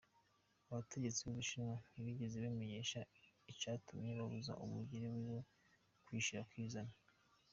Abategetsi 0.69 1.19
b'Ubushinwa 1.21 1.75
ntibigeze 1.91 2.35
bamenyesha 2.45 2.99
icatumye 3.51 4.11
babuza 4.19 4.53
umugire 4.65 5.05
wiwe 5.15 5.39
kwishira 6.05 6.39
akizana. 6.43 6.95